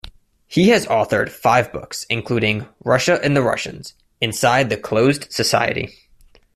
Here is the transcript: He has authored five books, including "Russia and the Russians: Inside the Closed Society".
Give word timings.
He 0.47 0.69
has 0.69 0.87
authored 0.87 1.29
five 1.29 1.71
books, 1.71 2.07
including 2.09 2.67
"Russia 2.83 3.19
and 3.23 3.37
the 3.37 3.43
Russians: 3.43 3.93
Inside 4.19 4.71
the 4.71 4.77
Closed 4.77 5.31
Society". 5.31 5.93